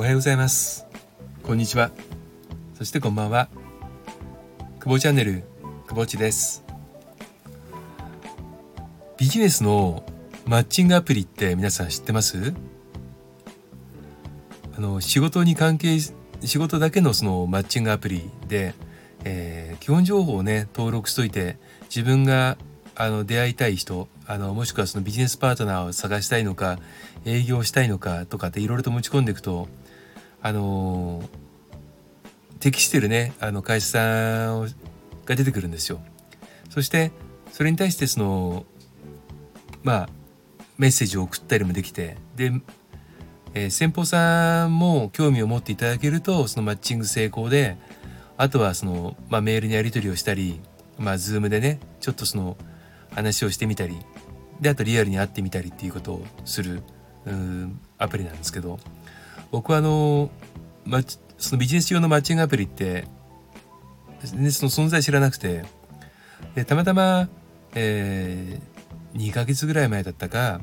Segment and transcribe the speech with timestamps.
[0.00, 0.86] おはようございます。
[1.42, 1.90] こんにちは。
[2.72, 3.50] そしてこんばんは。
[4.78, 5.44] 久保チャンネル
[5.86, 6.64] 久保地です。
[9.18, 10.02] ビジネスの
[10.46, 12.54] マッチングアプリって皆さん知ってます？
[14.74, 18.72] あの仕事に関係仕事だけのそのマッチングアプリで、
[19.24, 21.58] えー、基本情報をね登録しといて
[21.94, 22.56] 自分が
[22.94, 26.78] あの出会いたい人あのもしくはそのビジネスパートナーを探したいのか
[27.24, 29.66] 営業したいのかとかっていろいろと持ち込んでいくと
[30.40, 31.28] あの
[32.60, 34.68] 適してるねあの会社さん
[35.24, 36.00] が出てくるんですよ。
[36.68, 37.10] そして
[37.50, 38.66] それに対してその
[39.82, 40.08] まあ
[40.78, 42.52] メッセージを送ったりもできてで、
[43.54, 47.78] えー、先方さんも興味を持っていただけるとそのマッチング成功で
[48.36, 50.60] あとはその、まあ、メールにやり取りをしたり
[50.98, 52.56] まあ Zoom でねちょっとその
[53.12, 53.96] 話をしてみたり
[54.60, 56.82] であとリアルに会ってみたりっていうことをする
[57.26, 58.78] うんアプリなんですけど
[59.50, 60.30] 僕はあの、
[60.84, 61.00] ま、
[61.38, 63.06] そのビジネス用のマッチングアプリって
[64.22, 65.64] 全然その存在知らなくて
[66.54, 67.28] でたまたま、
[67.74, 70.60] えー、2ヶ月ぐらい前だったか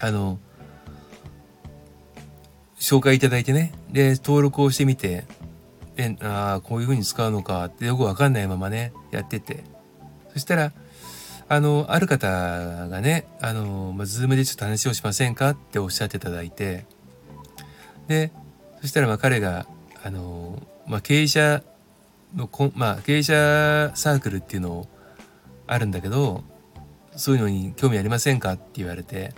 [0.00, 0.38] あの
[2.78, 5.24] 紹介いただいてねで登録をしてみて
[5.96, 9.64] でああこういうふうに使うのかってよくわかんないままねやってて。
[10.32, 10.72] そしたら
[11.50, 12.28] あのある方
[12.88, 16.84] がねあの、まあ、ズームでちょっと話をしませんかっておっしゃっていただいて
[18.06, 18.32] で
[18.80, 19.66] そしたらま彼が
[20.04, 21.62] あの、ま、経営者
[22.34, 24.86] のこ、ま、経営者サークルっていうの
[25.66, 26.44] あるんだけど
[27.16, 29.34] そういうのに興味ありませんかって言われて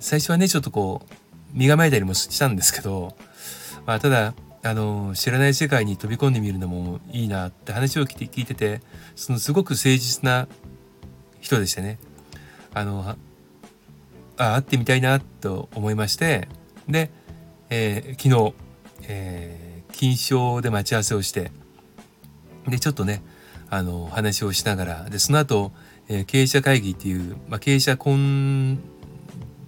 [0.00, 1.14] 最初はねちょっとこう
[1.52, 3.16] 身構えたりもしたんですけど、
[3.86, 4.34] ま、ただ
[4.64, 8.80] あの知らない世界に飛び込んでみるのもいいなって話を聞いてて
[9.14, 10.48] そのすごく誠実な
[11.44, 11.98] 人でしてね。
[12.72, 13.16] あのあ
[14.36, 16.48] 会ってみたいなと思いまして。
[16.88, 17.10] で、
[17.68, 18.54] えー、昨日、
[19.08, 21.52] えー、金賞で待ち合わせをして。
[22.66, 23.22] でちょっとね
[23.68, 25.10] あの話をしながら。
[25.10, 25.72] でその後、
[26.08, 28.78] えー、経営者会議っていう、まあ、経営者懇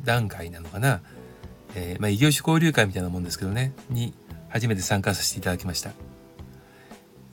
[0.05, 1.03] 談会なのかな、
[1.75, 3.75] えーまあ、異業種交流会みたいなもんですけどね。
[3.91, 4.15] に
[4.49, 5.91] 初めて参加させていただきました。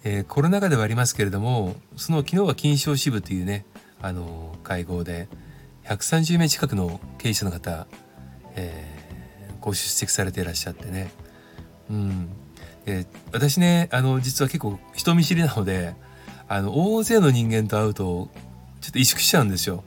[0.03, 3.65] えー、コロナ禍ではありますけれどもその昨日は金賞支部というね
[4.03, 5.29] あの会合で
[5.85, 7.87] 130名近くの経営者の方、
[8.55, 11.09] えー、ご出席されていらっしゃってね、
[11.89, 12.29] うん、
[12.85, 15.95] で私ねあの実は結構人見知りなので
[16.49, 18.29] あの大勢の人間と会うと
[18.81, 19.83] ちょっと萎縮しちゃうんですよ。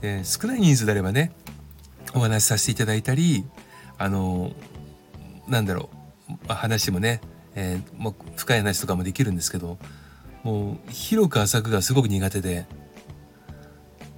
[0.00, 1.32] で少ない人数であればね
[2.14, 3.44] お話しさせていただいたり
[3.96, 4.52] あの
[5.46, 5.88] なんだろ
[6.50, 7.20] う話もね、
[7.54, 9.78] えー、もう深い話とかもできるんですけど
[10.42, 12.66] もう広く浅くがすごく苦手で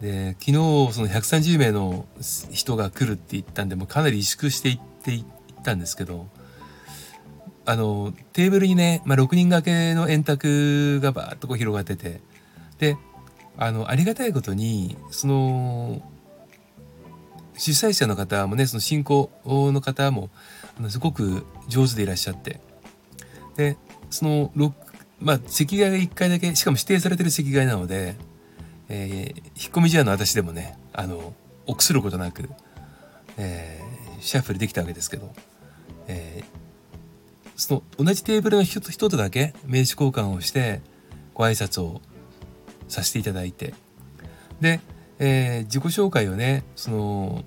[0.00, 0.52] で昨日
[0.92, 2.06] その130名の
[2.50, 6.26] 人が来るって言ったんでもうかなり萎縮していっていったんですけど
[7.66, 12.20] あのテーブルにね、まあ、6人掛けの円卓がバーッとこう広がってて
[12.78, 12.96] で
[13.58, 16.02] あのありがたいことにその
[17.56, 20.30] 主催者の方もねその進行の方も
[20.78, 22.58] あのすごく上手でいらっしゃって
[23.56, 23.76] で
[24.08, 24.50] その
[25.20, 28.16] まあ席替えが1回だけしかも指定されてる席替えなので
[28.90, 31.32] えー、引っ込み思案の私でもねあの
[31.66, 32.50] 臆することなく、
[33.38, 35.32] えー、シャッフルできたわけですけど、
[36.08, 40.82] えー、その同じテーブルの人と人とだけ名刺交換をして
[41.34, 42.02] ご挨拶を
[42.88, 43.74] させていただいて
[44.60, 44.80] で、
[45.20, 47.44] えー、自己紹介をねその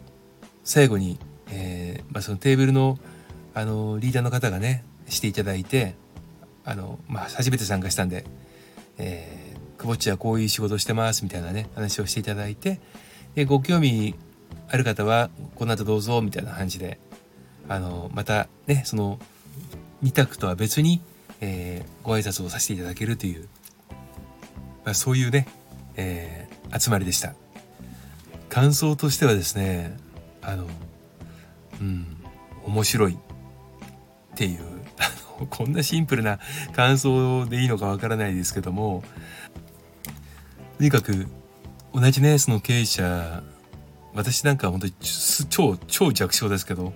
[0.64, 1.20] 最後に、
[1.52, 2.98] えーまあ、そのテーブルの
[3.54, 5.94] あのリーダーの方がねしていただいて
[6.64, 8.26] あの、まあ、初めて参加したんで、
[8.98, 9.43] えー
[9.84, 12.80] 久保地はこういう仕事してますみたいなね話をしていただいて
[13.36, 14.16] でご興味
[14.70, 17.00] ある方はこの後どうぞみたいな感じで
[17.68, 19.20] あのまたねその
[20.02, 21.02] 2択とは別に、
[21.42, 23.50] えー、ご挨拶をさせていただけるという、
[24.86, 25.48] まあ、そういうね、
[25.98, 27.34] えー、集まりでした。
[28.48, 29.98] 感想としてはですね
[30.42, 30.66] あの
[31.82, 32.18] うん
[32.66, 33.18] 面白いっ
[34.36, 34.60] ていう
[35.50, 36.40] こんなシンプルな
[36.74, 39.04] 感想でいいのかわからないですけども
[40.78, 41.28] とにかく
[41.94, 43.44] 同じねその経営者
[44.14, 44.94] 私なんか本当に
[45.50, 46.94] 超超弱小ですけど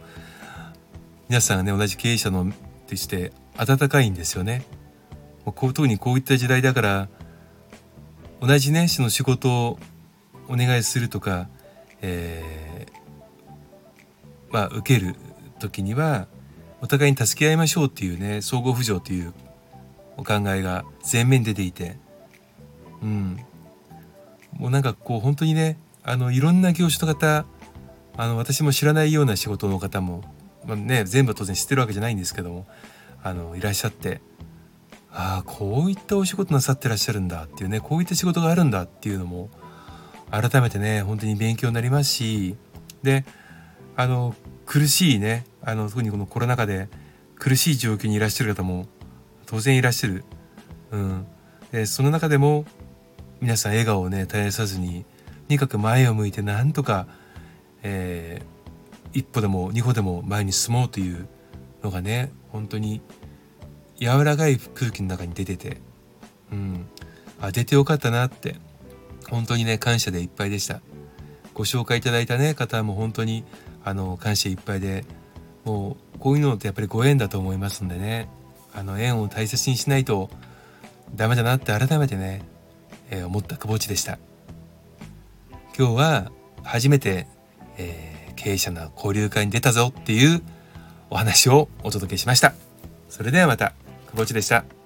[1.30, 2.52] 皆さんがね同じ経営者の
[2.88, 4.64] として温かいんですよね。
[5.46, 7.10] もうこう特にこういった時代だから
[8.42, 9.80] 同じねその仕事を
[10.48, 11.50] お願いするとか、
[12.02, 15.16] えー、まあ受ける
[15.60, 16.28] 時には
[16.82, 19.34] お互いに助け合いましょうっていうね相互扶助という
[20.18, 21.98] お考えが前面に出ていて、
[23.02, 23.46] うん、
[24.58, 27.46] もうなんかこう本当にねあのいろんな業種の方
[28.16, 30.24] あの私も知らないような仕事の方も
[30.68, 32.68] まあね、全部当然知ってるわけじゃないんですけども
[33.24, 34.22] あのいらっしゃって
[35.12, 39.50] ああこういったお仕事なさってらっしゃるんだっていうねこういった仕事があるんだっていうのも
[40.30, 42.58] 改めてね本当に勉強になりますし
[43.02, 43.26] で
[43.96, 46.90] あの苦しいねあの特にこのコロナ禍で
[47.36, 48.88] 苦しい状況にいらっしゃる方も
[49.46, 50.26] 当然いらっしゃる。
[50.92, 51.26] うん、
[51.72, 52.66] でその中でも
[53.42, 55.06] 皆さん笑顔をね絶やさずに
[55.48, 57.08] とにかく前を向いてなんとか、
[57.84, 61.28] えー、一歩でも二歩でも前に進もうという
[61.84, 63.02] のがね本当に
[64.00, 65.82] 柔らかい空気の中に出てて、
[66.52, 66.88] うん、
[67.40, 68.56] あ出てよかったなって
[69.30, 70.82] 本当にね感謝でいっぱいでした。
[71.54, 73.44] ご紹介いただいたね方も本当に
[73.84, 75.06] あの感謝いっぱいで
[75.66, 78.30] もうこういうのってやっぱりご縁だと思いますんでね。
[78.74, 80.30] あの縁を大切にしないと
[81.16, 82.44] ダメだなって改めてね、
[83.10, 84.20] え、思った久保地でした。
[85.78, 86.32] 今日は
[86.64, 87.28] 初めて、
[87.78, 90.42] えー、経営者の交流会に出たぞっていう
[91.10, 92.54] お話をお届けしました。
[93.10, 93.74] それではまた
[94.12, 94.77] 久保地でした。